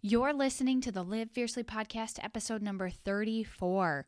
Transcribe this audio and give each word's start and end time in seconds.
You're 0.00 0.32
listening 0.32 0.80
to 0.82 0.92
the 0.92 1.02
Live 1.02 1.32
Fiercely 1.32 1.64
podcast, 1.64 2.22
episode 2.22 2.62
number 2.62 2.88
34. 2.88 4.06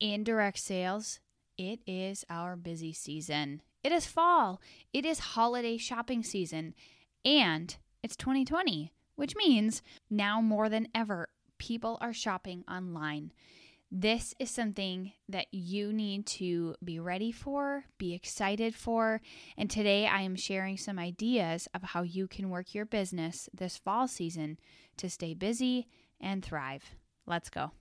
Indirect 0.00 0.58
sales, 0.58 1.20
it 1.58 1.80
is 1.86 2.24
our 2.30 2.56
busy 2.56 2.94
season. 2.94 3.60
It 3.82 3.92
is 3.92 4.06
fall, 4.06 4.62
it 4.94 5.04
is 5.04 5.18
holiday 5.18 5.76
shopping 5.76 6.22
season, 6.22 6.72
and 7.22 7.76
it's 8.02 8.16
2020, 8.16 8.92
which 9.14 9.36
means 9.36 9.82
now 10.08 10.40
more 10.40 10.70
than 10.70 10.88
ever, 10.94 11.28
people 11.58 11.98
are 12.00 12.14
shopping 12.14 12.64
online. 12.66 13.30
This 13.90 14.34
is 14.38 14.50
something 14.50 15.12
that 15.28 15.46
you 15.52 15.92
need 15.92 16.26
to 16.26 16.74
be 16.82 16.98
ready 16.98 17.30
for, 17.30 17.84
be 17.98 18.12
excited 18.14 18.74
for, 18.74 19.20
and 19.56 19.70
today 19.70 20.06
I 20.06 20.22
am 20.22 20.36
sharing 20.36 20.76
some 20.76 20.98
ideas 20.98 21.68
of 21.74 21.82
how 21.82 22.02
you 22.02 22.26
can 22.26 22.50
work 22.50 22.74
your 22.74 22.86
business 22.86 23.48
this 23.54 23.76
fall 23.76 24.08
season 24.08 24.58
to 24.96 25.08
stay 25.08 25.34
busy 25.34 25.86
and 26.20 26.44
thrive. 26.44 26.96
Let's 27.26 27.50
go. 27.50 27.72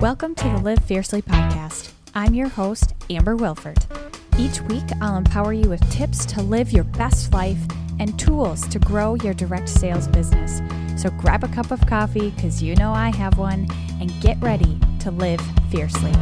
Welcome 0.00 0.34
to 0.34 0.44
the 0.44 0.60
Live 0.62 0.84
Fiercely 0.84 1.22
podcast. 1.22 1.92
I'm 2.14 2.34
your 2.34 2.48
host, 2.48 2.94
Amber 3.08 3.36
Wilford. 3.36 4.05
Each 4.38 4.60
week, 4.60 4.84
I'll 5.00 5.16
empower 5.16 5.54
you 5.54 5.70
with 5.70 5.90
tips 5.90 6.26
to 6.26 6.42
live 6.42 6.70
your 6.70 6.84
best 6.84 7.32
life 7.32 7.58
and 7.98 8.18
tools 8.18 8.68
to 8.68 8.78
grow 8.78 9.14
your 9.14 9.32
direct 9.32 9.66
sales 9.66 10.08
business. 10.08 10.60
So 11.00 11.08
grab 11.08 11.42
a 11.42 11.48
cup 11.48 11.70
of 11.70 11.80
coffee, 11.86 12.28
because 12.30 12.62
you 12.62 12.74
know 12.76 12.92
I 12.92 13.16
have 13.16 13.38
one, 13.38 13.66
and 13.98 14.12
get 14.20 14.38
ready 14.42 14.78
to 15.00 15.10
live 15.10 15.40
fiercely. 15.70 16.12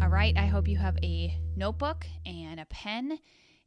All 0.00 0.08
right, 0.08 0.34
I 0.38 0.46
hope 0.46 0.68
you 0.68 0.78
have 0.78 0.96
a 1.02 1.36
notebook 1.54 2.06
and 2.24 2.60
a 2.60 2.64
pen 2.64 3.18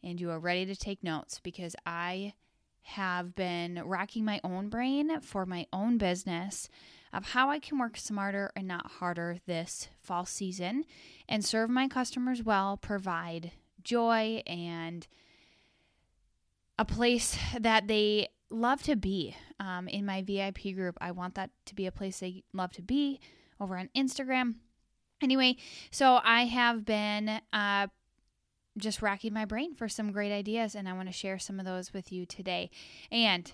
and 0.03 0.19
you 0.19 0.31
are 0.31 0.39
ready 0.39 0.65
to 0.65 0.75
take 0.75 1.03
notes 1.03 1.39
because 1.43 1.75
I 1.85 2.33
have 2.81 3.35
been 3.35 3.79
racking 3.85 4.25
my 4.25 4.41
own 4.43 4.69
brain 4.69 5.21
for 5.21 5.45
my 5.45 5.67
own 5.71 5.99
business 5.99 6.67
of 7.13 7.29
how 7.29 7.49
I 7.49 7.59
can 7.59 7.77
work 7.77 7.97
smarter 7.97 8.51
and 8.55 8.67
not 8.67 8.91
harder 8.99 9.37
this 9.45 9.89
fall 10.01 10.25
season 10.25 10.85
and 11.27 11.43
serve 11.43 11.69
my 11.69 11.87
customers 11.87 12.43
well, 12.43 12.77
provide 12.77 13.51
joy 13.83 14.43
and 14.47 15.07
a 16.77 16.85
place 16.85 17.37
that 17.59 17.87
they 17.87 18.29
love 18.49 18.83
to 18.83 18.95
be. 18.95 19.35
Um, 19.59 19.87
in 19.87 20.05
my 20.05 20.23
VIP 20.23 20.75
group, 20.75 20.97
I 20.99 21.11
want 21.11 21.35
that 21.35 21.51
to 21.65 21.75
be 21.75 21.85
a 21.85 21.91
place 21.91 22.19
they 22.19 22.43
love 22.53 22.71
to 22.73 22.81
be 22.81 23.19
over 23.59 23.77
on 23.77 23.89
Instagram. 23.95 24.55
Anyway, 25.21 25.57
so 25.91 26.19
I 26.23 26.45
have 26.45 26.83
been 26.83 27.41
uh, 27.53 27.87
just 28.77 29.01
racking 29.01 29.33
my 29.33 29.45
brain 29.45 29.75
for 29.75 29.87
some 29.87 30.11
great 30.11 30.31
ideas, 30.31 30.73
and 30.73 30.89
I 30.89 30.93
want 30.93 31.09
to 31.09 31.13
share 31.13 31.37
some 31.37 31.59
of 31.59 31.65
those 31.65 31.93
with 31.93 32.11
you 32.11 32.25
today. 32.25 32.71
And 33.11 33.51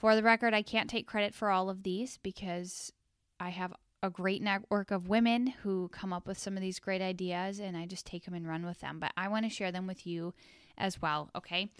for 0.00 0.16
the 0.16 0.22
record, 0.22 0.54
I 0.54 0.62
can't 0.62 0.88
take 0.88 1.06
credit 1.06 1.34
for 1.34 1.50
all 1.50 1.68
of 1.68 1.82
these 1.82 2.18
because 2.22 2.90
I 3.38 3.50
have 3.50 3.74
a 4.02 4.08
great 4.08 4.40
network 4.40 4.90
of 4.90 5.10
women 5.10 5.48
who 5.62 5.88
come 5.88 6.10
up 6.10 6.26
with 6.26 6.38
some 6.38 6.56
of 6.56 6.62
these 6.62 6.78
great 6.78 7.02
ideas 7.02 7.60
and 7.60 7.76
I 7.76 7.84
just 7.84 8.06
take 8.06 8.24
them 8.24 8.32
and 8.32 8.48
run 8.48 8.64
with 8.64 8.80
them. 8.80 8.98
But 8.98 9.12
I 9.14 9.28
want 9.28 9.44
to 9.44 9.50
share 9.50 9.70
them 9.70 9.86
with 9.86 10.06
you 10.06 10.32
as 10.78 11.02
well, 11.02 11.28
okay? 11.36 11.70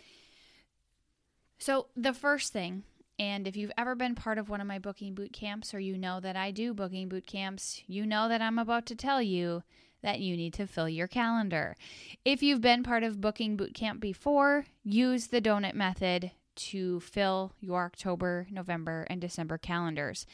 So, 1.59 1.87
the 1.97 2.13
first 2.13 2.53
thing, 2.53 2.83
and 3.19 3.49
if 3.49 3.57
you've 3.57 3.73
ever 3.79 3.95
been 3.95 4.15
part 4.15 4.37
of 4.37 4.51
one 4.51 4.61
of 4.61 4.67
my 4.67 4.79
booking 4.79 5.15
boot 5.15 5.33
camps 5.33 5.73
or 5.73 5.81
you 5.81 5.97
know 5.97 6.21
that 6.21 6.37
I 6.37 6.51
do 6.51 6.75
booking 6.75 7.09
boot 7.09 7.27
camps, 7.27 7.83
you 7.87 8.05
know 8.05 8.29
that 8.29 8.43
I'm 8.43 8.59
about 8.59 8.85
to 8.87 8.95
tell 8.95 9.23
you 9.23 9.63
that 10.03 10.21
you 10.21 10.37
need 10.37 10.53
to 10.55 10.67
fill 10.67 10.91
your 10.91 11.07
calendar. 11.07 11.75
If 12.23 12.43
you've 12.43 12.61
been 12.61 12.83
part 12.83 13.03
of 13.03 13.23
booking 13.23 13.57
boot 13.57 13.73
camp 13.73 13.99
before, 13.99 14.67
use 14.85 15.29
the 15.29 15.41
donut 15.41 15.75
method 15.75 16.33
to 16.69 17.01
fill 17.01 17.53
your 17.61 17.85
October, 17.85 18.47
November, 18.51 19.07
and 19.09 19.21
December 19.21 19.59
calendars. 19.59 20.27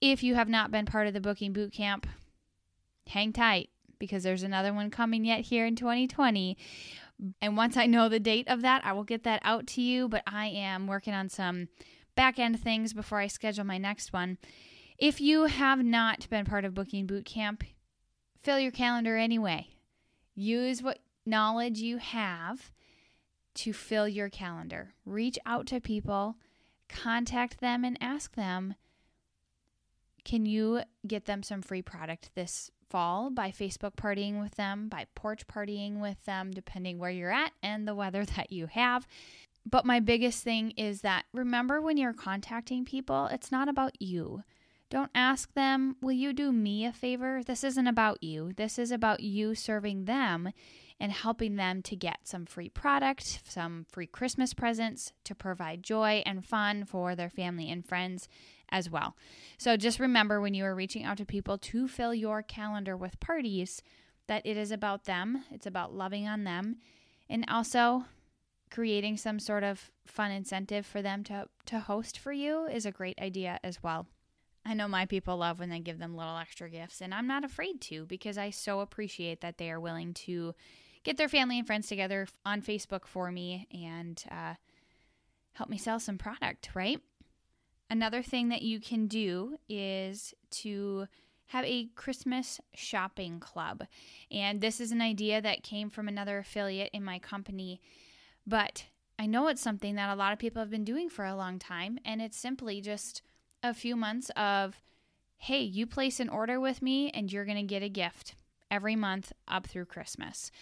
If 0.00 0.22
you 0.22 0.34
have 0.34 0.48
not 0.48 0.70
been 0.70 0.86
part 0.86 1.06
of 1.06 1.14
the 1.14 1.20
booking 1.20 1.52
boot 1.52 1.72
camp, 1.72 2.06
hang 3.08 3.32
tight 3.32 3.70
because 3.98 4.22
there's 4.22 4.42
another 4.42 4.72
one 4.72 4.90
coming 4.90 5.24
yet 5.24 5.40
here 5.40 5.66
in 5.66 5.76
2020. 5.76 6.56
And 7.40 7.56
once 7.56 7.76
I 7.76 7.86
know 7.86 8.08
the 8.08 8.20
date 8.20 8.48
of 8.48 8.62
that, 8.62 8.84
I 8.84 8.92
will 8.92 9.04
get 9.04 9.24
that 9.24 9.40
out 9.44 9.66
to 9.68 9.82
you. 9.82 10.08
But 10.08 10.22
I 10.26 10.46
am 10.46 10.86
working 10.86 11.14
on 11.14 11.28
some 11.28 11.68
back 12.14 12.38
end 12.38 12.60
things 12.60 12.92
before 12.92 13.18
I 13.18 13.26
schedule 13.26 13.64
my 13.64 13.78
next 13.78 14.12
one. 14.12 14.38
If 14.98 15.20
you 15.20 15.44
have 15.44 15.84
not 15.84 16.28
been 16.30 16.44
part 16.44 16.64
of 16.64 16.74
Booking 16.74 17.06
Boot 17.06 17.24
Camp, 17.24 17.64
fill 18.42 18.58
your 18.58 18.72
calendar 18.72 19.16
anyway. 19.16 19.68
Use 20.34 20.82
what 20.82 21.00
knowledge 21.26 21.78
you 21.78 21.98
have 21.98 22.70
to 23.58 23.72
fill 23.72 24.06
your 24.06 24.28
calendar. 24.28 24.94
Reach 25.04 25.38
out 25.44 25.66
to 25.66 25.80
people, 25.80 26.36
contact 26.88 27.60
them, 27.60 27.84
and 27.84 27.98
ask 28.00 28.34
them 28.34 28.74
can 30.24 30.44
you 30.44 30.82
get 31.06 31.24
them 31.24 31.42
some 31.42 31.62
free 31.62 31.80
product 31.80 32.30
this 32.34 32.70
fall 32.90 33.30
by 33.30 33.50
Facebook 33.50 33.96
partying 33.96 34.40
with 34.40 34.56
them, 34.56 34.88
by 34.88 35.06
porch 35.14 35.46
partying 35.46 36.00
with 36.00 36.22
them, 36.24 36.50
depending 36.50 36.98
where 36.98 37.10
you're 37.10 37.32
at 37.32 37.52
and 37.62 37.88
the 37.88 37.94
weather 37.94 38.24
that 38.36 38.52
you 38.52 38.66
have. 38.66 39.06
But 39.64 39.86
my 39.86 40.00
biggest 40.00 40.44
thing 40.44 40.72
is 40.72 41.00
that 41.00 41.24
remember 41.32 41.80
when 41.80 41.96
you're 41.96 42.12
contacting 42.12 42.84
people, 42.84 43.26
it's 43.26 43.50
not 43.50 43.68
about 43.68 44.00
you. 44.00 44.42
Don't 44.90 45.10
ask 45.14 45.52
them, 45.54 45.96
Will 46.00 46.12
you 46.12 46.32
do 46.32 46.52
me 46.52 46.86
a 46.86 46.92
favor? 46.92 47.42
This 47.44 47.64
isn't 47.64 47.86
about 47.86 48.22
you. 48.22 48.52
This 48.56 48.78
is 48.78 48.90
about 48.90 49.20
you 49.20 49.54
serving 49.54 50.04
them 50.04 50.52
and 51.00 51.12
helping 51.12 51.56
them 51.56 51.82
to 51.82 51.94
get 51.94 52.18
some 52.24 52.44
free 52.44 52.68
product, 52.68 53.40
some 53.48 53.86
free 53.90 54.06
Christmas 54.06 54.52
presents 54.52 55.12
to 55.24 55.34
provide 55.34 55.82
joy 55.82 56.22
and 56.26 56.44
fun 56.44 56.84
for 56.84 57.14
their 57.14 57.30
family 57.30 57.70
and 57.70 57.86
friends 57.86 58.28
as 58.70 58.90
well. 58.90 59.16
So 59.58 59.76
just 59.76 60.00
remember 60.00 60.40
when 60.40 60.54
you 60.54 60.64
are 60.64 60.74
reaching 60.74 61.04
out 61.04 61.18
to 61.18 61.24
people 61.24 61.56
to 61.58 61.88
fill 61.88 62.14
your 62.14 62.42
calendar 62.42 62.96
with 62.96 63.20
parties 63.20 63.82
that 64.26 64.44
it 64.44 64.56
is 64.56 64.70
about 64.70 65.04
them, 65.04 65.44
it's 65.50 65.66
about 65.66 65.94
loving 65.94 66.28
on 66.28 66.44
them, 66.44 66.76
and 67.30 67.44
also 67.48 68.04
creating 68.70 69.16
some 69.16 69.38
sort 69.38 69.64
of 69.64 69.90
fun 70.06 70.30
incentive 70.30 70.84
for 70.84 71.00
them 71.00 71.24
to, 71.24 71.46
to 71.64 71.80
host 71.80 72.18
for 72.18 72.32
you 72.32 72.66
is 72.66 72.84
a 72.84 72.92
great 72.92 73.18
idea 73.20 73.58
as 73.64 73.82
well. 73.82 74.06
I 74.66 74.74
know 74.74 74.88
my 74.88 75.06
people 75.06 75.38
love 75.38 75.60
when 75.60 75.70
they 75.70 75.80
give 75.80 75.98
them 75.98 76.14
little 76.14 76.36
extra 76.36 76.68
gifts, 76.68 77.00
and 77.00 77.14
I'm 77.14 77.26
not 77.26 77.44
afraid 77.44 77.80
to 77.82 78.04
because 78.04 78.36
I 78.36 78.50
so 78.50 78.80
appreciate 78.80 79.40
that 79.40 79.56
they 79.56 79.70
are 79.70 79.80
willing 79.80 80.12
to 80.14 80.54
get 81.04 81.16
their 81.16 81.28
family 81.28 81.58
and 81.58 81.66
friends 81.66 81.88
together 81.88 82.26
on 82.44 82.62
Facebook 82.62 83.06
for 83.06 83.30
me 83.30 83.66
and 83.72 84.22
uh, 84.30 84.54
help 85.52 85.68
me 85.68 85.78
sell 85.78 86.00
some 86.00 86.18
product, 86.18 86.70
right? 86.74 87.00
Another 87.90 88.22
thing 88.22 88.48
that 88.48 88.62
you 88.62 88.80
can 88.80 89.06
do 89.06 89.56
is 89.68 90.34
to 90.50 91.06
have 91.46 91.64
a 91.64 91.86
Christmas 91.94 92.60
shopping 92.74 93.40
club. 93.40 93.84
And 94.30 94.60
this 94.60 94.80
is 94.80 94.92
an 94.92 95.00
idea 95.00 95.40
that 95.40 95.62
came 95.62 95.88
from 95.88 96.06
another 96.06 96.38
affiliate 96.38 96.90
in 96.92 97.02
my 97.02 97.18
company, 97.18 97.80
but 98.46 98.84
I 99.18 99.26
know 99.26 99.48
it's 99.48 99.62
something 99.62 99.96
that 99.96 100.12
a 100.12 100.16
lot 100.16 100.32
of 100.32 100.38
people 100.38 100.60
have 100.60 100.70
been 100.70 100.84
doing 100.84 101.08
for 101.08 101.24
a 101.24 101.34
long 101.34 101.58
time. 101.58 101.98
And 102.04 102.22
it's 102.22 102.38
simply 102.38 102.80
just 102.80 103.22
a 103.62 103.74
few 103.74 103.96
months 103.96 104.30
of, 104.36 104.80
hey, 105.38 105.60
you 105.60 105.86
place 105.86 106.20
an 106.20 106.28
order 106.28 106.60
with 106.60 106.80
me 106.80 107.10
and 107.10 107.32
you're 107.32 107.44
going 107.44 107.56
to 107.56 107.62
get 107.62 107.82
a 107.82 107.88
gift 107.88 108.34
every 108.70 108.94
month 108.94 109.32
up 109.48 109.66
through 109.66 109.86
Christmas. 109.86 110.52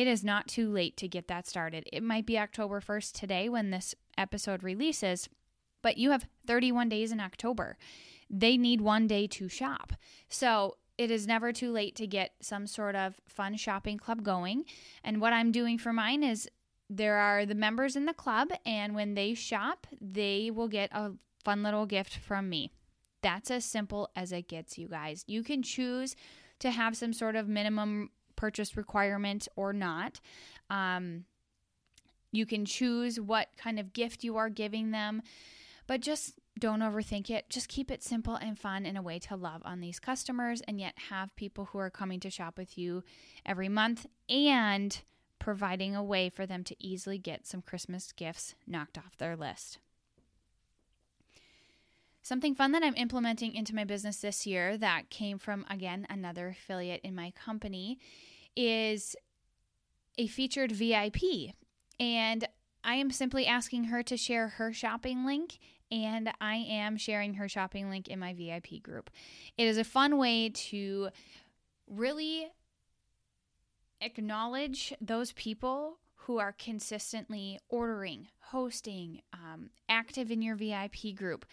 It 0.00 0.06
is 0.06 0.24
not 0.24 0.48
too 0.48 0.72
late 0.72 0.96
to 0.96 1.08
get 1.08 1.28
that 1.28 1.46
started. 1.46 1.86
It 1.92 2.02
might 2.02 2.24
be 2.24 2.38
October 2.38 2.80
1st 2.80 3.12
today 3.12 3.50
when 3.50 3.68
this 3.70 3.94
episode 4.16 4.62
releases, 4.62 5.28
but 5.82 5.98
you 5.98 6.10
have 6.12 6.26
31 6.46 6.88
days 6.88 7.12
in 7.12 7.20
October. 7.20 7.76
They 8.30 8.56
need 8.56 8.80
one 8.80 9.06
day 9.06 9.26
to 9.26 9.50
shop. 9.50 9.92
So 10.30 10.78
it 10.96 11.10
is 11.10 11.26
never 11.26 11.52
too 11.52 11.70
late 11.70 11.96
to 11.96 12.06
get 12.06 12.32
some 12.40 12.66
sort 12.66 12.96
of 12.96 13.20
fun 13.28 13.56
shopping 13.58 13.98
club 13.98 14.22
going. 14.22 14.64
And 15.04 15.20
what 15.20 15.34
I'm 15.34 15.52
doing 15.52 15.76
for 15.76 15.92
mine 15.92 16.22
is 16.22 16.48
there 16.88 17.16
are 17.16 17.44
the 17.44 17.54
members 17.54 17.94
in 17.94 18.06
the 18.06 18.14
club, 18.14 18.48
and 18.64 18.94
when 18.94 19.12
they 19.12 19.34
shop, 19.34 19.86
they 20.00 20.50
will 20.50 20.68
get 20.68 20.88
a 20.92 21.10
fun 21.44 21.62
little 21.62 21.84
gift 21.84 22.16
from 22.16 22.48
me. 22.48 22.72
That's 23.20 23.50
as 23.50 23.66
simple 23.66 24.08
as 24.16 24.32
it 24.32 24.48
gets, 24.48 24.78
you 24.78 24.88
guys. 24.88 25.26
You 25.26 25.42
can 25.42 25.62
choose 25.62 26.16
to 26.60 26.70
have 26.70 26.96
some 26.96 27.12
sort 27.12 27.36
of 27.36 27.48
minimum 27.48 28.08
purchase 28.40 28.74
requirement 28.74 29.48
or 29.54 29.74
not. 29.74 30.18
Um, 30.70 31.26
you 32.32 32.46
can 32.46 32.64
choose 32.64 33.20
what 33.20 33.48
kind 33.58 33.78
of 33.78 33.92
gift 33.92 34.24
you 34.24 34.38
are 34.38 34.48
giving 34.48 34.92
them, 34.92 35.20
but 35.86 36.00
just 36.00 36.38
don't 36.58 36.80
overthink 36.80 37.28
it. 37.28 37.50
Just 37.50 37.68
keep 37.68 37.90
it 37.90 38.02
simple 38.02 38.36
and 38.36 38.58
fun 38.58 38.86
and 38.86 38.96
a 38.96 39.02
way 39.02 39.18
to 39.18 39.36
love 39.36 39.60
on 39.66 39.80
these 39.80 40.00
customers 40.00 40.62
and 40.62 40.80
yet 40.80 40.94
have 41.10 41.36
people 41.36 41.66
who 41.66 41.78
are 41.78 41.90
coming 41.90 42.18
to 42.20 42.30
shop 42.30 42.56
with 42.56 42.78
you 42.78 43.02
every 43.44 43.68
month 43.68 44.06
and 44.30 45.02
providing 45.38 45.94
a 45.94 46.02
way 46.02 46.30
for 46.30 46.46
them 46.46 46.64
to 46.64 46.76
easily 46.78 47.18
get 47.18 47.46
some 47.46 47.60
Christmas 47.60 48.10
gifts 48.10 48.54
knocked 48.66 48.96
off 48.96 49.18
their 49.18 49.36
list. 49.36 49.78
Something 52.22 52.54
fun 52.54 52.72
that 52.72 52.82
I'm 52.82 52.96
implementing 52.96 53.54
into 53.54 53.74
my 53.74 53.84
business 53.84 54.18
this 54.18 54.46
year 54.46 54.76
that 54.76 55.08
came 55.08 55.38
from, 55.38 55.64
again, 55.70 56.06
another 56.10 56.48
affiliate 56.48 57.00
in 57.02 57.14
my 57.14 57.30
company 57.32 57.98
is 58.54 59.16
a 60.18 60.26
featured 60.26 60.72
VIP. 60.72 61.54
And 61.98 62.46
I 62.84 62.96
am 62.96 63.10
simply 63.10 63.46
asking 63.46 63.84
her 63.84 64.02
to 64.02 64.16
share 64.16 64.48
her 64.48 64.72
shopping 64.72 65.24
link, 65.24 65.58
and 65.90 66.30
I 66.40 66.56
am 66.56 66.96
sharing 66.98 67.34
her 67.34 67.48
shopping 67.48 67.88
link 67.88 68.08
in 68.08 68.18
my 68.18 68.34
VIP 68.34 68.82
group. 68.82 69.10
It 69.56 69.66
is 69.66 69.78
a 69.78 69.84
fun 69.84 70.18
way 70.18 70.50
to 70.50 71.08
really 71.86 72.48
acknowledge 74.00 74.94
those 75.00 75.32
people 75.32 75.98
who 76.14 76.38
are 76.38 76.52
consistently 76.52 77.58
ordering, 77.68 78.28
hosting, 78.40 79.22
um, 79.32 79.70
active 79.88 80.30
in 80.30 80.42
your 80.42 80.54
VIP 80.54 81.14
group 81.14 81.44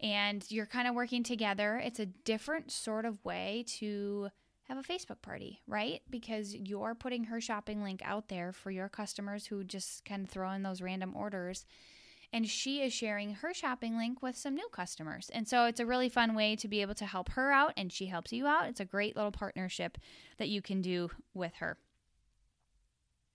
and 0.00 0.44
you're 0.50 0.66
kind 0.66 0.88
of 0.88 0.94
working 0.94 1.22
together. 1.22 1.80
It's 1.82 2.00
a 2.00 2.06
different 2.06 2.70
sort 2.70 3.04
of 3.04 3.24
way 3.24 3.64
to 3.78 4.28
have 4.68 4.78
a 4.78 4.82
Facebook 4.82 5.22
party, 5.22 5.62
right? 5.66 6.02
Because 6.10 6.54
you're 6.54 6.94
putting 6.94 7.24
her 7.24 7.40
shopping 7.40 7.82
link 7.82 8.00
out 8.04 8.28
there 8.28 8.52
for 8.52 8.70
your 8.70 8.88
customers 8.88 9.46
who 9.46 9.64
just 9.64 10.04
kind 10.04 10.24
of 10.24 10.30
throw 10.30 10.50
in 10.50 10.62
those 10.62 10.82
random 10.82 11.14
orders. 11.14 11.64
And 12.32 12.48
she 12.48 12.82
is 12.82 12.92
sharing 12.92 13.34
her 13.34 13.54
shopping 13.54 13.96
link 13.96 14.22
with 14.22 14.36
some 14.36 14.56
new 14.56 14.68
customers. 14.72 15.30
And 15.32 15.46
so 15.46 15.66
it's 15.66 15.78
a 15.78 15.86
really 15.86 16.08
fun 16.08 16.34
way 16.34 16.56
to 16.56 16.66
be 16.66 16.82
able 16.82 16.96
to 16.96 17.06
help 17.06 17.30
her 17.30 17.52
out 17.52 17.72
and 17.76 17.92
she 17.92 18.06
helps 18.06 18.32
you 18.32 18.46
out. 18.46 18.68
It's 18.68 18.80
a 18.80 18.84
great 18.84 19.14
little 19.14 19.30
partnership 19.30 19.98
that 20.38 20.48
you 20.48 20.60
can 20.60 20.82
do 20.82 21.10
with 21.32 21.54
her. 21.58 21.78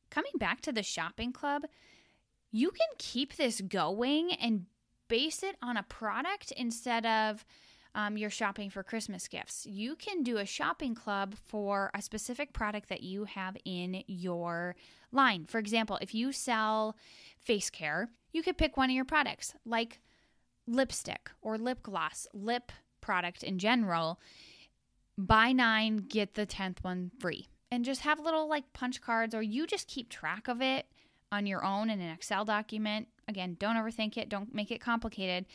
Coming 0.10 0.34
back 0.36 0.60
to 0.62 0.74
the 0.74 0.84
shopping 0.84 1.32
club, 1.32 1.64
you 2.52 2.70
can 2.72 2.88
keep 2.98 3.38
this 3.38 3.62
going 3.62 4.34
and 4.34 4.66
base 5.12 5.44
it 5.44 5.58
on 5.62 5.76
a 5.76 5.84
product 5.84 6.54
instead 6.54 7.06
of 7.06 7.46
um, 7.96 8.18
you're 8.18 8.30
shopping 8.30 8.70
for 8.70 8.82
Christmas 8.82 9.28
gifts. 9.28 9.66
You 9.66 9.98
can 9.98 10.24
do 10.24 10.38
a 10.38 10.46
shopping 10.46 10.96
club 10.96 11.36
for 11.36 11.92
a 11.94 12.02
specific 12.02 12.54
product 12.54 12.88
that 12.88 13.04
you 13.04 13.26
have 13.26 13.58
in 13.66 14.06
your 14.08 14.78
line. 15.12 15.48
For 15.48 15.60
example, 15.60 16.00
if 16.02 16.16
you 16.16 16.32
sell 16.32 16.96
face 17.38 17.70
care, 17.70 18.10
you 18.32 18.42
could 18.42 18.58
pick 18.58 18.78
one 18.78 18.90
of 18.90 18.96
your 18.96 19.04
products 19.04 19.54
like 19.66 20.00
lipstick 20.66 21.30
or 21.42 21.58
lip 21.58 21.84
gloss, 21.84 22.26
lip 22.34 22.72
product 23.02 23.44
in 23.44 23.60
general. 23.60 24.18
Buy 25.18 25.52
nine, 25.52 25.98
get 25.98 26.36
the 26.36 26.46
10th 26.46 26.78
one 26.84 27.12
free. 27.20 27.50
And 27.70 27.84
just 27.84 28.02
have 28.02 28.22
little 28.22 28.48
like 28.48 28.72
punch 28.72 29.02
cards, 29.02 29.36
or 29.36 29.42
you 29.42 29.68
just 29.68 29.90
keep 29.90 30.08
track 30.08 30.48
of 30.48 30.62
it 30.62 30.86
on 31.32 31.46
your 31.46 31.64
own 31.64 31.90
in 31.90 32.00
an 32.00 32.12
Excel 32.12 32.46
document. 32.46 33.08
Again, 33.28 33.56
don't 33.60 33.78
overthink 33.78 34.18
it, 34.18 34.30
don't 34.30 34.54
make 34.54 34.72
it 34.72 34.82
complicated, 34.82 35.46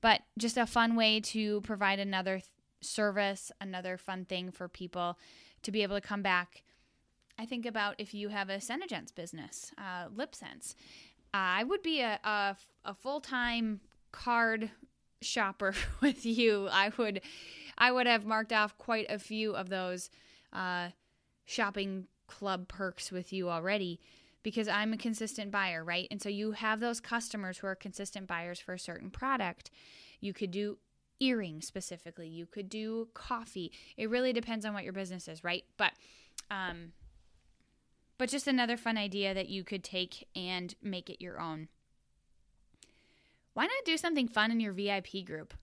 but 0.00 0.22
just 0.38 0.56
a 0.56 0.66
fun 0.66 0.96
way 0.96 1.20
to 1.20 1.60
provide 1.62 1.98
another 1.98 2.36
th- 2.36 2.46
service, 2.80 3.52
another 3.60 3.96
fun 3.96 4.24
thing 4.24 4.50
for 4.50 4.68
people 4.68 5.18
to 5.62 5.70
be 5.70 5.82
able 5.82 5.96
to 5.96 6.06
come 6.06 6.22
back. 6.22 6.62
I 7.38 7.46
think 7.46 7.64
about 7.64 7.94
if 7.98 8.12
you 8.12 8.28
have 8.30 8.50
a 8.50 8.60
Senegence 8.60 9.12
business, 9.12 9.72
uh, 9.78 10.08
LipSense. 10.08 10.74
I 11.32 11.62
would 11.64 11.82
be 11.82 12.00
a, 12.00 12.18
a, 12.24 12.56
a 12.84 12.94
full 12.94 13.20
time 13.20 13.80
card 14.12 14.70
shopper 15.20 15.74
with 16.00 16.26
you. 16.26 16.68
I 16.70 16.90
would 16.96 17.20
I 17.78 17.92
would 17.92 18.06
have 18.06 18.26
marked 18.26 18.52
off 18.52 18.76
quite 18.76 19.06
a 19.08 19.18
few 19.18 19.54
of 19.54 19.68
those 19.68 20.10
uh, 20.52 20.88
shopping 21.46 22.06
club 22.26 22.68
perks 22.68 23.10
with 23.10 23.32
you 23.32 23.48
already 23.48 24.00
because 24.42 24.68
I'm 24.68 24.92
a 24.92 24.96
consistent 24.96 25.50
buyer, 25.50 25.84
right? 25.84 26.08
And 26.10 26.20
so 26.20 26.28
you 26.28 26.52
have 26.52 26.80
those 26.80 27.00
customers 27.00 27.58
who 27.58 27.66
are 27.66 27.74
consistent 27.74 28.26
buyers 28.26 28.58
for 28.58 28.74
a 28.74 28.78
certain 28.78 29.10
product. 29.10 29.70
You 30.20 30.32
could 30.32 30.50
do 30.50 30.78
earrings 31.20 31.66
specifically, 31.66 32.28
you 32.28 32.46
could 32.46 32.68
do 32.68 33.08
coffee. 33.12 33.72
It 33.96 34.08
really 34.08 34.32
depends 34.32 34.64
on 34.64 34.72
what 34.72 34.84
your 34.84 34.94
business 34.94 35.28
is, 35.28 35.44
right? 35.44 35.64
But 35.76 35.92
um 36.50 36.92
but 38.16 38.28
just 38.28 38.46
another 38.46 38.76
fun 38.76 38.98
idea 38.98 39.32
that 39.32 39.48
you 39.48 39.64
could 39.64 39.82
take 39.82 40.28
and 40.36 40.74
make 40.82 41.08
it 41.08 41.22
your 41.22 41.40
own. 41.40 41.68
Why 43.54 43.64
not 43.64 43.84
do 43.84 43.96
something 43.96 44.28
fun 44.28 44.50
in 44.50 44.60
your 44.60 44.72
VIP 44.72 45.24
group? 45.24 45.54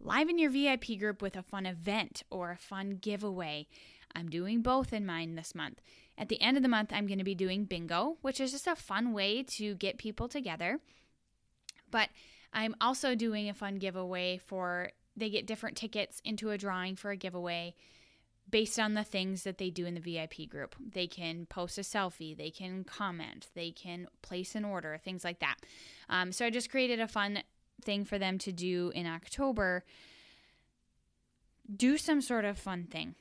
Liven 0.00 0.38
your 0.38 0.50
VIP 0.50 0.98
group 0.98 1.22
with 1.22 1.36
a 1.36 1.42
fun 1.42 1.64
event 1.64 2.24
or 2.28 2.50
a 2.50 2.58
fun 2.58 2.98
giveaway. 3.00 3.68
I'm 4.14 4.28
doing 4.28 4.62
both 4.62 4.92
in 4.92 5.06
mine 5.06 5.34
this 5.34 5.54
month. 5.54 5.80
At 6.16 6.28
the 6.28 6.40
end 6.40 6.56
of 6.56 6.62
the 6.62 6.68
month, 6.68 6.92
I'm 6.92 7.06
going 7.06 7.18
to 7.18 7.24
be 7.24 7.34
doing 7.34 7.64
bingo, 7.64 8.16
which 8.22 8.40
is 8.40 8.52
just 8.52 8.66
a 8.66 8.76
fun 8.76 9.12
way 9.12 9.42
to 9.42 9.74
get 9.74 9.98
people 9.98 10.28
together. 10.28 10.78
But 11.90 12.10
I'm 12.52 12.76
also 12.80 13.14
doing 13.14 13.48
a 13.48 13.54
fun 13.54 13.76
giveaway 13.76 14.38
for 14.38 14.90
they 15.16 15.30
get 15.30 15.46
different 15.46 15.76
tickets 15.76 16.20
into 16.24 16.50
a 16.50 16.58
drawing 16.58 16.96
for 16.96 17.10
a 17.10 17.16
giveaway 17.16 17.74
based 18.50 18.78
on 18.78 18.94
the 18.94 19.04
things 19.04 19.42
that 19.44 19.58
they 19.58 19.70
do 19.70 19.86
in 19.86 19.94
the 19.94 20.00
VIP 20.00 20.48
group. 20.48 20.76
They 20.78 21.06
can 21.06 21.46
post 21.46 21.78
a 21.78 21.80
selfie, 21.80 22.36
they 22.36 22.50
can 22.50 22.84
comment, 22.84 23.48
they 23.54 23.70
can 23.70 24.06
place 24.22 24.54
an 24.54 24.64
order, 24.64 24.98
things 25.02 25.24
like 25.24 25.40
that. 25.40 25.56
Um, 26.08 26.30
so 26.30 26.44
I 26.46 26.50
just 26.50 26.70
created 26.70 27.00
a 27.00 27.08
fun 27.08 27.42
thing 27.82 28.04
for 28.04 28.18
them 28.18 28.38
to 28.38 28.52
do 28.52 28.92
in 28.94 29.06
October. 29.06 29.84
Do 31.74 31.96
some 31.96 32.20
sort 32.20 32.44
of 32.44 32.58
fun 32.58 32.84
thing 32.84 33.14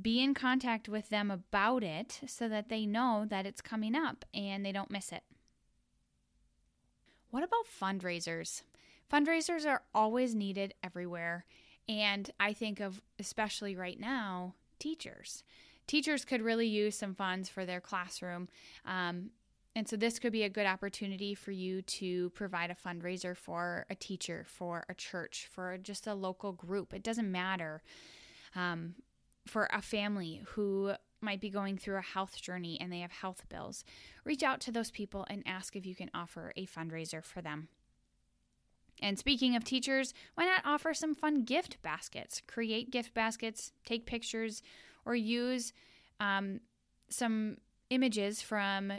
be 0.00 0.22
in 0.22 0.34
contact 0.34 0.88
with 0.88 1.08
them 1.08 1.30
about 1.30 1.82
it 1.82 2.20
so 2.26 2.48
that 2.48 2.68
they 2.68 2.86
know 2.86 3.26
that 3.28 3.46
it's 3.46 3.60
coming 3.60 3.94
up 3.94 4.24
and 4.32 4.64
they 4.64 4.72
don't 4.72 4.90
miss 4.90 5.12
it. 5.12 5.22
What 7.30 7.42
about 7.42 7.66
fundraisers? 7.66 8.62
Fundraisers 9.12 9.66
are 9.66 9.82
always 9.94 10.34
needed 10.34 10.74
everywhere. 10.82 11.44
And 11.88 12.30
I 12.38 12.52
think 12.52 12.80
of, 12.80 13.02
especially 13.18 13.74
right 13.74 13.98
now, 13.98 14.54
teachers. 14.78 15.42
Teachers 15.86 16.24
could 16.24 16.42
really 16.42 16.66
use 16.66 16.96
some 16.96 17.14
funds 17.14 17.48
for 17.48 17.66
their 17.66 17.80
classroom. 17.80 18.48
Um, 18.86 19.30
and 19.74 19.88
so, 19.88 19.96
this 19.96 20.18
could 20.18 20.32
be 20.32 20.42
a 20.42 20.50
good 20.50 20.66
opportunity 20.66 21.34
for 21.34 21.50
you 21.50 21.82
to 21.82 22.30
provide 22.30 22.70
a 22.70 22.74
fundraiser 22.74 23.36
for 23.36 23.86
a 23.88 23.94
teacher, 23.94 24.44
for 24.46 24.84
a 24.88 24.94
church, 24.94 25.48
for 25.50 25.78
just 25.78 26.06
a 26.06 26.14
local 26.14 26.52
group. 26.52 26.92
It 26.92 27.02
doesn't 27.02 27.30
matter. 27.30 27.82
Um, 28.54 28.94
for 29.46 29.68
a 29.72 29.82
family 29.82 30.42
who 30.50 30.92
might 31.20 31.40
be 31.40 31.50
going 31.50 31.78
through 31.78 31.98
a 31.98 32.02
health 32.02 32.40
journey 32.40 32.78
and 32.80 32.92
they 32.92 33.00
have 33.00 33.12
health 33.12 33.44
bills, 33.48 33.84
reach 34.24 34.42
out 34.42 34.60
to 34.60 34.72
those 34.72 34.90
people 34.90 35.26
and 35.30 35.42
ask 35.46 35.76
if 35.76 35.86
you 35.86 35.94
can 35.94 36.10
offer 36.14 36.52
a 36.56 36.66
fundraiser 36.66 37.24
for 37.24 37.40
them. 37.40 37.68
And 39.00 39.18
speaking 39.18 39.56
of 39.56 39.64
teachers, 39.64 40.14
why 40.34 40.46
not 40.46 40.62
offer 40.64 40.94
some 40.94 41.14
fun 41.14 41.42
gift 41.44 41.82
baskets? 41.82 42.40
Create 42.46 42.90
gift 42.90 43.14
baskets, 43.14 43.72
take 43.84 44.06
pictures, 44.06 44.62
or 45.04 45.14
use 45.14 45.72
um, 46.20 46.60
some 47.08 47.56
images 47.90 48.40
from 48.40 48.92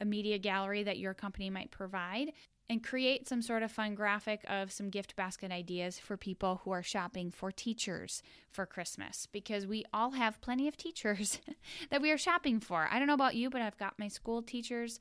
a 0.00 0.04
media 0.04 0.38
gallery 0.38 0.84
that 0.84 0.98
your 0.98 1.12
company 1.12 1.50
might 1.50 1.70
provide 1.72 2.32
and 2.70 2.84
create 2.84 3.26
some 3.26 3.40
sort 3.40 3.62
of 3.62 3.72
fun 3.72 3.94
graphic 3.94 4.44
of 4.46 4.70
some 4.70 4.90
gift 4.90 5.16
basket 5.16 5.50
ideas 5.50 5.98
for 5.98 6.16
people 6.16 6.60
who 6.64 6.70
are 6.70 6.82
shopping 6.82 7.30
for 7.30 7.50
teachers 7.50 8.22
for 8.50 8.66
Christmas 8.66 9.26
because 9.32 9.66
we 9.66 9.84
all 9.92 10.10
have 10.10 10.40
plenty 10.40 10.68
of 10.68 10.76
teachers 10.76 11.40
that 11.90 12.02
we 12.02 12.10
are 12.10 12.18
shopping 12.18 12.60
for. 12.60 12.88
I 12.90 12.98
don't 12.98 13.08
know 13.08 13.14
about 13.14 13.36
you, 13.36 13.48
but 13.48 13.62
I've 13.62 13.78
got 13.78 13.98
my 13.98 14.08
school 14.08 14.42
teachers, 14.42 15.00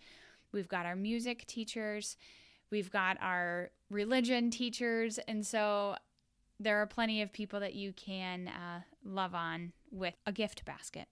we've 0.54 0.70
got 0.70 0.86
our 0.86 0.96
music 0.96 1.46
teachers, 1.46 2.16
we've 2.72 2.92
got 2.92 3.18
our 3.22 3.72
religion 3.90 4.50
teachers, 4.50 5.20
and 5.28 5.46
so 5.46 5.96
there 6.60 6.82
are 6.82 6.88
plenty 6.88 7.22
of 7.22 7.34
people 7.34 7.60
that 7.60 7.76
you 7.76 7.92
can 7.94 8.48
uh, 8.48 8.82
love 9.04 9.36
on 9.36 9.74
with 9.92 10.16
a 10.26 10.32
gift 10.32 10.64
basket. 10.64 11.08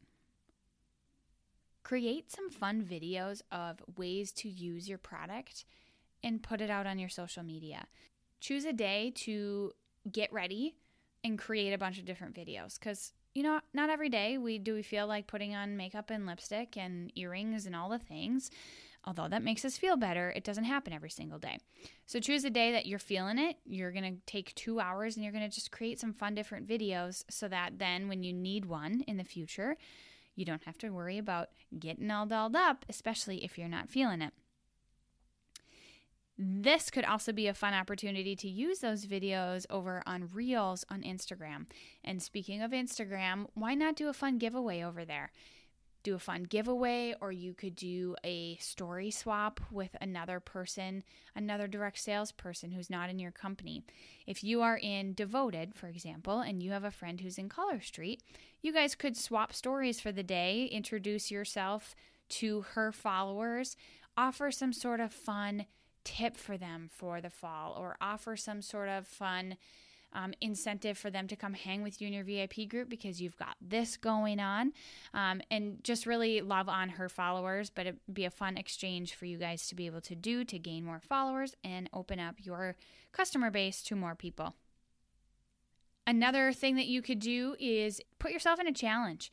Create 1.83 2.31
some 2.31 2.49
fun 2.49 2.81
videos 2.81 3.41
of 3.51 3.83
ways 3.97 4.31
to 4.31 4.49
use 4.49 4.89
your 4.89 4.97
product 4.97 5.65
and 6.25 6.43
put 6.43 6.59
it 6.59 6.69
out 6.69 6.87
on 6.87 6.99
your 6.99 7.07
social 7.07 7.43
media. 7.43 7.85
Choose 8.41 8.65
a 8.65 8.73
day 8.73 9.13
to 9.15 9.71
get 10.11 10.33
ready 10.33 10.75
and 11.23 11.39
create 11.39 11.71
a 11.71 11.77
bunch 11.77 11.97
of 11.97 12.05
different 12.05 12.35
videos 12.35 12.77
because 12.77 13.13
you 13.33 13.41
know 13.41 13.59
not 13.73 13.89
every 13.89 14.09
day 14.09 14.37
we 14.37 14.59
do 14.59 14.75
we 14.75 14.83
feel 14.83 15.07
like 15.07 15.25
putting 15.25 15.55
on 15.55 15.77
makeup 15.77 16.11
and 16.11 16.27
lipstick 16.27 16.77
and 16.77 17.11
earrings 17.15 17.65
and 17.65 17.75
all 17.75 17.89
the 17.89 17.97
things 17.97 18.51
although 19.05 19.27
that 19.27 19.43
makes 19.43 19.63
us 19.63 19.77
feel 19.77 19.97
better. 19.97 20.33
It 20.35 20.43
doesn't 20.43 20.63
happen 20.63 20.91
every 20.91 21.11
single 21.11 21.37
day. 21.37 21.59
So 22.07 22.19
choose 22.19 22.43
a 22.43 22.49
day 22.49 22.71
that 22.71 22.87
you're 22.87 22.97
feeling 22.97 23.37
it. 23.37 23.57
You're 23.63 23.91
going 23.91 24.15
to 24.15 24.19
take 24.25 24.55
two 24.55 24.79
hours 24.79 25.15
and 25.15 25.23
you're 25.23 25.31
going 25.33 25.47
to 25.47 25.55
just 25.55 25.71
create 25.71 25.99
some 25.99 26.11
fun 26.11 26.33
different 26.33 26.67
videos 26.67 27.23
so 27.29 27.47
that 27.47 27.77
then 27.77 28.07
when 28.07 28.23
you 28.23 28.33
need 28.33 28.65
one 28.65 29.01
in 29.07 29.17
the 29.17 29.23
future 29.23 29.77
you 30.35 30.45
don't 30.45 30.65
have 30.65 30.77
to 30.79 30.89
worry 30.89 31.17
about 31.17 31.49
getting 31.79 32.11
all 32.11 32.25
dolled 32.25 32.55
up 32.55 32.85
especially 32.89 33.43
if 33.43 33.57
you're 33.57 33.67
not 33.67 33.89
feeling 33.89 34.21
it 34.21 34.33
this 36.37 36.89
could 36.89 37.05
also 37.05 37.31
be 37.31 37.47
a 37.47 37.53
fun 37.53 37.73
opportunity 37.73 38.35
to 38.35 38.49
use 38.49 38.79
those 38.79 39.05
videos 39.05 39.65
over 39.69 40.03
on 40.05 40.29
Reels 40.33 40.83
on 40.89 41.01
Instagram. 41.01 41.67
And 42.03 42.21
speaking 42.21 42.61
of 42.61 42.71
Instagram, 42.71 43.47
why 43.53 43.73
not 43.73 43.95
do 43.95 44.09
a 44.09 44.13
fun 44.13 44.37
giveaway 44.37 44.83
over 44.83 45.05
there? 45.05 45.31
do 46.05 46.15
a 46.15 46.19
fun 46.19 46.43
giveaway, 46.43 47.15
or 47.19 47.31
you 47.31 47.53
could 47.53 47.75
do 47.75 48.15
a 48.23 48.55
story 48.57 49.09
swap 49.09 49.59
with 49.71 49.89
another 49.99 50.39
person, 50.39 51.03
another 51.35 51.67
direct 51.67 51.99
salesperson 51.99 52.71
who's 52.71 52.91
not 52.91 53.09
in 53.09 53.17
your 53.17 53.31
company. 53.31 53.83
If 54.27 54.43
you 54.43 54.61
are 54.61 54.77
in 54.77 55.15
Devoted, 55.15 55.73
for 55.73 55.87
example, 55.87 56.39
and 56.41 56.61
you 56.61 56.71
have 56.71 56.83
a 56.83 56.91
friend 56.91 57.19
who's 57.19 57.39
in 57.39 57.49
Color 57.49 57.81
Street, 57.81 58.21
you 58.61 58.71
guys 58.71 58.93
could 58.93 59.17
swap 59.17 59.51
stories 59.51 59.99
for 59.99 60.11
the 60.11 60.23
day, 60.23 60.65
introduce 60.65 61.31
yourself 61.31 61.95
to 62.29 62.61
her 62.73 62.91
followers, 62.91 63.75
offer 64.15 64.51
some 64.51 64.73
sort 64.73 64.99
of 64.99 65.11
fun 65.11 65.65
tip 66.05 66.37
for 66.37 66.57
them 66.57 66.89
for 66.89 67.19
the 67.19 67.29
fall, 67.29 67.75
or 67.77 67.97
offer 67.99 68.37
some 68.37 68.61
sort 68.61 68.87
of 68.87 69.05
fun 69.05 69.57
um, 70.15 70.33
incentive 70.39 70.97
for 70.97 71.11
them 71.11 71.27
to 71.27 71.35
come 71.35 71.53
hang 71.53 71.83
with 71.83 72.01
you 72.01 72.07
in 72.07 72.13
your 72.13 72.23
VIP 72.23 72.69
group 72.69 72.89
because 72.89 73.21
you've 73.21 73.37
got 73.37 73.57
this 73.61 73.97
going 73.97 74.39
on. 74.39 74.71
Um, 75.13 75.41
and 75.51 75.83
just 75.83 76.05
really 76.05 76.41
love 76.41 76.69
on 76.69 76.89
her 76.89 77.09
followers, 77.09 77.69
but 77.69 77.85
it'd 77.85 77.99
be 78.11 78.25
a 78.25 78.31
fun 78.31 78.57
exchange 78.57 79.13
for 79.13 79.25
you 79.25 79.37
guys 79.37 79.67
to 79.67 79.75
be 79.75 79.85
able 79.85 80.01
to 80.01 80.15
do 80.15 80.45
to 80.45 80.57
gain 80.57 80.85
more 80.85 81.01
followers 81.01 81.53
and 81.63 81.89
open 81.93 82.19
up 82.19 82.35
your 82.39 82.77
customer 83.11 83.51
base 83.51 83.81
to 83.83 83.95
more 83.95 84.15
people. 84.15 84.55
Another 86.07 86.53
thing 86.53 86.75
that 86.75 86.87
you 86.87 87.01
could 87.01 87.19
do 87.19 87.55
is 87.59 87.99
put 88.19 88.31
yourself 88.31 88.59
in 88.59 88.67
a 88.67 88.73
challenge. 88.73 89.31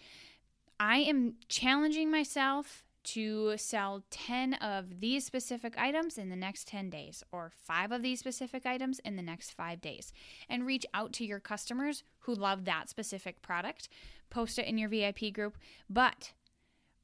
I 0.81 0.99
am 0.99 1.35
challenging 1.49 2.11
myself 2.11 2.83
to 3.05 3.57
sell 3.57 4.05
10 4.11 4.55
of 4.55 5.01
these 5.01 5.25
specific 5.25 5.77
items 5.79 6.19
in 6.19 6.29
the 6.29 6.37
next 6.37 6.69
10 6.69 6.91
days, 6.91 7.23
or 7.33 7.51
five 7.55 7.93
of 7.93 8.03
these 8.03 8.21
specific 8.21 8.67
items 8.67 8.99
in 9.01 9.17
the 9.17 9.23
next 9.23 9.51
five 9.53 9.81
days, 9.81 10.13
and 10.49 10.67
reach 10.67 10.87
out 10.95 11.13
to 11.15 11.25
your 11.25 11.41
customers 11.41 12.05
who 12.21 12.35
love 12.35 12.65
that 12.65 12.89
specific 12.89 13.43
product. 13.43 13.89
Post 14.31 14.59
it 14.59 14.67
in 14.67 14.79
your 14.79 14.89
VIP 14.89 15.33
group. 15.33 15.59
But, 15.91 16.33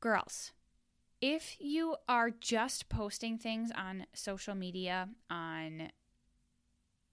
girls, 0.01 0.53
if 1.21 1.57
you 1.59 1.97
are 2.09 2.31
just 2.31 2.89
posting 2.89 3.39
things 3.39 3.71
on 3.77 4.07
social 4.15 4.55
media, 4.55 5.09
on 5.29 5.91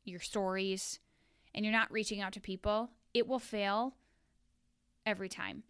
your 0.04 0.20
stories, 0.20 1.00
and 1.54 1.65
you're 1.65 1.72
not 1.72 1.92
reaching 1.92 2.22
out 2.22 2.34
to 2.34 2.39
people, 2.39 2.92
it 3.13 3.27
will 3.27 3.39
fail 3.39 3.96
every 5.06 5.30
time. 5.30 5.63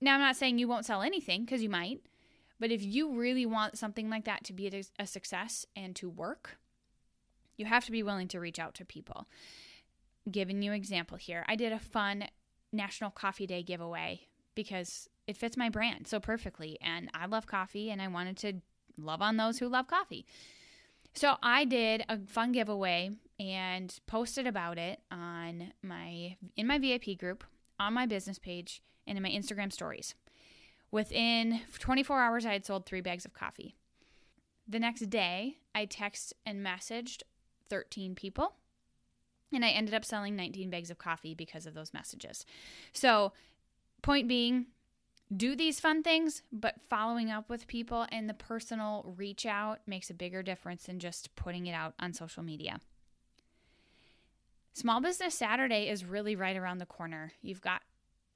Now, 0.00 0.14
I'm 0.14 0.20
not 0.20 0.36
saying 0.36 0.58
you 0.58 0.68
won't 0.68 0.84
sell 0.84 1.02
anything 1.02 1.44
because 1.44 1.62
you 1.62 1.70
might, 1.70 2.00
but 2.62 2.70
if 2.70 2.80
you 2.80 3.18
really 3.18 3.44
want 3.44 3.76
something 3.76 4.08
like 4.08 4.24
that 4.24 4.44
to 4.44 4.52
be 4.52 4.84
a, 4.96 5.04
success 5.04 5.66
and 5.74 5.96
to 5.96 6.08
work, 6.08 6.58
you 7.56 7.66
have 7.66 7.84
to 7.86 7.90
be 7.90 8.04
willing 8.04 8.28
to 8.28 8.38
reach 8.38 8.60
out 8.60 8.72
to 8.74 8.84
people. 8.84 9.26
Giving 10.30 10.62
you 10.62 10.72
example 10.72 11.16
here, 11.16 11.44
I 11.48 11.56
did 11.56 11.72
a 11.72 11.80
fun 11.80 12.28
National 12.72 13.10
Coffee 13.10 13.48
Day 13.48 13.64
giveaway 13.64 14.28
because 14.54 15.08
it 15.26 15.36
fits 15.36 15.56
my 15.56 15.70
brand 15.70 16.06
so 16.06 16.20
perfectly 16.20 16.78
and 16.80 17.10
I 17.12 17.26
love 17.26 17.48
coffee 17.48 17.90
and 17.90 18.00
I 18.00 18.06
wanted 18.06 18.36
to 18.36 18.52
love 18.96 19.22
on 19.22 19.38
those 19.38 19.58
who 19.58 19.68
love 19.68 19.88
coffee. 19.88 20.24
So 21.14 21.38
I 21.42 21.64
did 21.64 22.04
a 22.08 22.16
fun 22.20 22.52
giveaway 22.52 23.10
and 23.40 23.92
posted 24.06 24.46
about 24.46 24.78
it 24.78 25.00
on 25.10 25.72
my 25.82 26.36
in 26.56 26.68
my 26.68 26.78
VIP 26.78 27.18
group, 27.18 27.42
on 27.80 27.92
my 27.92 28.06
business 28.06 28.38
page, 28.38 28.84
and 29.04 29.16
in 29.16 29.22
my 29.24 29.30
Instagram 29.30 29.72
stories. 29.72 30.14
Within 30.92 31.62
24 31.78 32.20
hours, 32.20 32.46
I 32.46 32.52
had 32.52 32.66
sold 32.66 32.84
three 32.84 33.00
bags 33.00 33.24
of 33.24 33.32
coffee. 33.32 33.74
The 34.68 34.78
next 34.78 35.08
day, 35.10 35.56
I 35.74 35.86
texted 35.86 36.34
and 36.46 36.64
messaged 36.64 37.22
13 37.70 38.14
people, 38.14 38.54
and 39.50 39.64
I 39.64 39.70
ended 39.70 39.94
up 39.94 40.04
selling 40.04 40.36
19 40.36 40.68
bags 40.68 40.90
of 40.90 40.98
coffee 40.98 41.34
because 41.34 41.66
of 41.66 41.72
those 41.72 41.94
messages. 41.94 42.44
So, 42.92 43.32
point 44.02 44.28
being, 44.28 44.66
do 45.34 45.56
these 45.56 45.80
fun 45.80 46.02
things, 46.02 46.42
but 46.52 46.74
following 46.90 47.30
up 47.30 47.48
with 47.48 47.66
people 47.66 48.06
and 48.12 48.28
the 48.28 48.34
personal 48.34 49.14
reach 49.16 49.46
out 49.46 49.80
makes 49.86 50.10
a 50.10 50.14
bigger 50.14 50.42
difference 50.42 50.84
than 50.84 50.98
just 50.98 51.34
putting 51.36 51.66
it 51.66 51.72
out 51.72 51.94
on 51.98 52.12
social 52.12 52.42
media. 52.42 52.80
Small 54.74 55.00
Business 55.00 55.34
Saturday 55.34 55.88
is 55.88 56.04
really 56.04 56.36
right 56.36 56.56
around 56.56 56.78
the 56.78 56.86
corner. 56.86 57.32
You've 57.40 57.62
got 57.62 57.80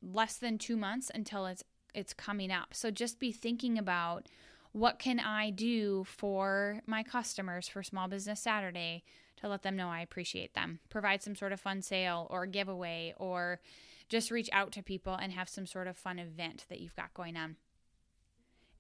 less 0.02 0.36
than 0.38 0.56
two 0.56 0.76
months 0.76 1.10
until 1.14 1.44
it's 1.46 1.64
it's 1.96 2.12
coming 2.12 2.52
up. 2.52 2.74
So 2.74 2.90
just 2.90 3.18
be 3.18 3.32
thinking 3.32 3.78
about 3.78 4.28
what 4.72 4.98
can 4.98 5.18
I 5.18 5.50
do 5.50 6.04
for 6.04 6.82
my 6.86 7.02
customers 7.02 7.66
for 7.66 7.82
Small 7.82 8.06
Business 8.06 8.40
Saturday 8.40 9.02
to 9.38 9.48
let 9.48 9.62
them 9.62 9.76
know 9.76 9.88
I 9.88 10.00
appreciate 10.00 10.54
them. 10.54 10.80
Provide 10.90 11.22
some 11.22 11.34
sort 11.34 11.52
of 11.52 11.60
fun 11.60 11.80
sale 11.80 12.26
or 12.30 12.44
giveaway 12.46 13.14
or 13.16 13.60
just 14.08 14.30
reach 14.30 14.50
out 14.52 14.72
to 14.72 14.82
people 14.82 15.14
and 15.14 15.32
have 15.32 15.48
some 15.48 15.66
sort 15.66 15.88
of 15.88 15.96
fun 15.96 16.18
event 16.18 16.66
that 16.68 16.80
you've 16.80 16.94
got 16.94 17.14
going 17.14 17.36
on. 17.36 17.56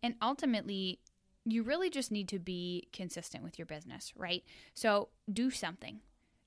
And 0.02 0.14
ultimately, 0.20 1.00
you 1.46 1.62
really 1.62 1.88
just 1.88 2.12
need 2.12 2.28
to 2.28 2.38
be 2.38 2.88
consistent 2.92 3.42
with 3.42 3.58
your 3.58 3.66
business, 3.66 4.12
right? 4.14 4.44
So 4.74 5.08
do 5.32 5.50
something. 5.50 6.00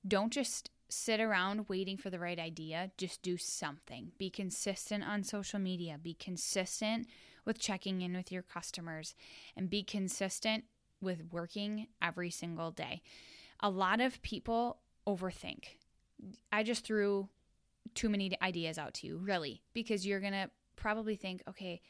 Don't 0.06 0.32
just 0.32 0.70
sit 0.90 1.20
around 1.20 1.68
waiting 1.68 1.96
for 1.96 2.10
the 2.10 2.18
right 2.18 2.38
idea. 2.38 2.90
Just 2.96 3.22
do 3.22 3.36
something. 3.36 4.12
Be 4.18 4.30
consistent 4.30 5.04
on 5.04 5.22
social 5.22 5.58
media. 5.58 5.98
Be 6.02 6.14
consistent 6.14 7.06
with 7.44 7.58
checking 7.58 8.02
in 8.02 8.14
with 8.14 8.30
your 8.30 8.42
customers 8.42 9.14
and 9.56 9.70
be 9.70 9.82
consistent 9.82 10.64
with 11.00 11.32
working 11.32 11.86
every 12.02 12.30
single 12.30 12.70
day. 12.70 13.02
A 13.60 13.70
lot 13.70 14.00
of 14.00 14.20
people 14.22 14.78
overthink. 15.06 15.76
I 16.52 16.62
just 16.62 16.84
threw 16.84 17.28
too 17.94 18.08
many 18.08 18.36
ideas 18.42 18.78
out 18.78 18.94
to 18.94 19.06
you, 19.06 19.18
really, 19.18 19.62
because 19.72 20.06
you're 20.06 20.20
going 20.20 20.32
to 20.32 20.50
probably 20.76 21.16
think, 21.16 21.42
okay, 21.48 21.80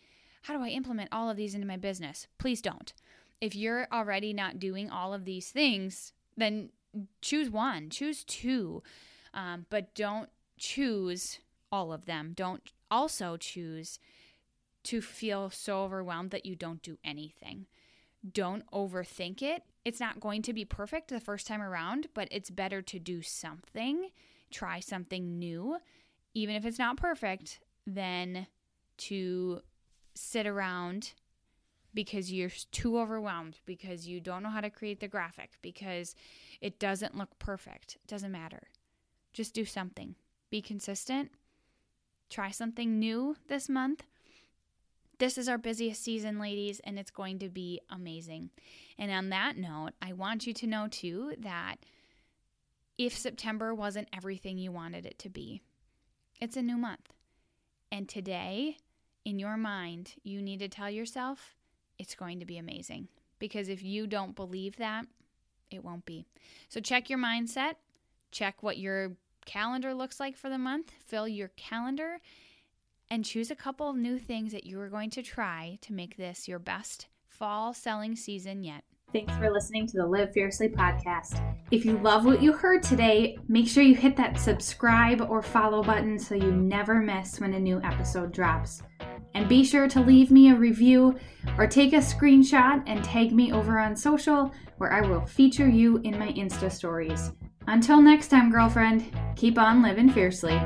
how 0.43 0.57
do 0.57 0.63
I 0.63 0.69
implement 0.69 1.11
all 1.13 1.29
of 1.29 1.37
these 1.37 1.55
into 1.55 1.67
my 1.67 1.77
business? 1.77 2.27
Please 2.39 2.63
don't. 2.63 2.93
If 3.41 3.55
you're 3.55 3.89
already 3.93 4.33
not 4.33 4.59
doing 4.59 4.91
all 4.91 5.13
of 5.13 5.25
these 5.25 5.51
things, 5.51 6.13
then 6.37 6.71
choose 7.21 7.51
one, 7.51 7.91
choose 7.91 8.25
two, 8.25 8.83
um, 9.35 9.67
but 9.71 9.95
don't 9.95 10.31
choose 10.59 11.39
all 11.71 11.93
of 11.93 12.07
them. 12.07 12.33
Don't 12.35 12.73
also 12.91 13.37
choose 13.37 13.99
to 14.85 15.01
feel 15.01 15.51
so 15.51 15.83
overwhelmed 15.83 16.31
that 16.31 16.47
you 16.47 16.57
don't 16.57 16.83
do 16.83 16.99
anything. 17.05 17.67
Don't 18.33 18.65
overthink 18.71 19.43
it. 19.43 19.63
It's 19.85 20.01
not 20.01 20.21
going 20.21 20.43
to 20.43 20.53
be 20.53 20.65
perfect 20.65 21.09
the 21.09 21.21
first 21.21 21.47
time 21.47 21.63
around, 21.63 22.09
but 22.15 22.29
it's 22.31 22.51
better 22.51 22.83
to 22.83 22.99
do 22.99 23.23
something, 23.23 24.11
try 24.51 24.81
something 24.81 25.39
new, 25.39 25.79
even 26.35 26.55
if 26.55 26.65
it's 26.65 26.79
not 26.79 26.97
perfect, 26.97 27.61
than 27.87 28.47
to 28.99 29.61
sit 30.15 30.47
around 30.47 31.15
because 31.95 32.33
you're 32.33 32.51
too 32.71 32.99
overwhelmed, 32.99 33.59
because 33.67 34.07
you 34.07 34.21
don't 34.21 34.43
know 34.43 34.51
how 34.51 34.61
to 34.61 34.71
create 34.71 35.01
the 35.01 35.09
graphic, 35.09 35.53
because 35.63 36.15
it 36.61 36.79
doesn't 36.79 37.17
look 37.17 37.39
perfect. 37.39 37.97
It 37.97 38.07
doesn't 38.07 38.33
matter. 38.33 38.69
Just 39.33 39.55
do 39.55 39.65
something. 39.65 40.15
Be 40.51 40.63
consistent. 40.63 41.31
Try 42.29 42.51
something 42.51 42.99
new 42.99 43.37
this 43.49 43.69
month. 43.69 44.05
This 45.19 45.37
is 45.37 45.49
our 45.49 45.59
busiest 45.59 46.03
season, 46.03 46.39
ladies, 46.39 46.81
and 46.81 46.99
it's 46.99 47.11
going 47.11 47.39
to 47.41 47.49
be 47.49 47.81
amazing. 47.91 48.51
And 48.99 49.11
on 49.11 49.29
that 49.31 49.57
note, 49.57 49.91
I 50.01 50.13
want 50.13 50.47
you 50.47 50.55
to 50.55 50.67
know 50.67 50.89
too 50.89 51.35
that 51.39 51.77
if 52.97 53.17
September 53.17 53.75
wasn't 53.75 54.09
everything 54.17 54.59
you 54.59 54.73
wanted 54.73 55.05
it 55.05 55.19
to 55.21 55.29
be, 55.29 55.63
it's 56.41 56.57
a 56.57 56.63
new 56.63 56.77
month. 56.77 57.13
And 57.93 58.09
today, 58.09 58.79
in 59.25 59.39
your 59.39 59.57
mind, 59.57 60.15
you 60.23 60.41
need 60.41 60.61
to 60.61 60.69
tell 60.69 60.89
yourself 60.89 61.55
it's 62.01 62.15
going 62.15 62.41
to 62.41 62.47
be 62.47 62.57
amazing. 62.57 63.09
Because 63.39 63.69
if 63.69 63.83
you 63.83 64.07
don't 64.07 64.35
believe 64.35 64.77
that, 64.77 65.05
it 65.71 65.85
won't 65.85 66.07
be. 66.07 66.27
So 66.69 66.81
check 66.81 67.11
your 67.11 67.19
mindset, 67.19 67.75
check 68.33 68.63
what 68.63 68.79
your 68.79 69.13
calendar 69.45 69.95
looks 69.95 70.19
like 70.19 70.37
for 70.37 70.49
the 70.49 70.59
month, 70.59 70.93
fill 71.07 71.29
your 71.29 71.49
calendar, 71.57 72.19
and 73.11 73.25
choose 73.25 73.51
a 73.51 73.57
couple 73.57 73.91
of 73.91 73.97
new 73.97 74.19
things 74.19 74.53
that 74.53 74.65
you 74.65 74.81
are 74.81 74.89
going 74.89 75.11
to 75.11 75.23
try 75.23 75.79
to 75.83 75.93
make 75.93 76.17
this 76.17 76.49
your 76.49 76.59
best 76.59 77.07
fall 77.29 77.75
selling 77.75 78.17
season 78.17 78.65
yet. 78.65 78.83
Thanks 79.13 79.35
for 79.37 79.51
listening 79.51 79.87
to 79.89 79.99
the 79.99 80.07
Live 80.07 80.33
Fiercely 80.33 80.69
podcast. 80.69 81.43
If 81.71 81.85
you 81.85 81.99
love 81.99 82.25
what 82.25 82.41
you 82.41 82.53
heard 82.53 82.83
today, 82.83 83.37
make 83.49 83.69
sure 83.69 83.83
you 83.83 83.97
hit 83.97 84.17
that 84.17 84.39
subscribe 84.39 85.21
or 85.21 85.43
follow 85.43 85.83
button 85.83 86.19
so 86.19 86.35
you 86.35 86.53
never 86.53 87.01
miss 87.01 87.41
when 87.41 87.55
a 87.55 87.61
new 87.61 87.81
episode 87.83 88.33
drops. 88.33 88.83
And 89.35 89.49
be 89.49 89.65
sure 89.65 89.89
to 89.89 90.01
leave 90.01 90.31
me 90.31 90.51
a 90.51 90.55
review 90.55 91.17
or 91.57 91.67
take 91.67 91.93
a 91.93 91.99
screenshot 91.99 92.83
and 92.87 93.05
tag 93.05 93.33
me 93.33 93.53
over 93.53 93.79
on 93.79 93.97
social 93.97 94.53
where 94.79 94.93
I 94.93 95.03
will 95.03 95.25
feature 95.25 95.69
you 95.69 95.99
in 95.99 96.19
my 96.19 96.29
Insta 96.33 96.71
stories. 96.71 97.33
Until 97.67 98.01
next 98.01 98.29
time, 98.29 98.51
girlfriend, 98.51 99.05
keep 99.37 99.59
on 99.59 99.83
living 99.83 100.11
fiercely. 100.11 100.59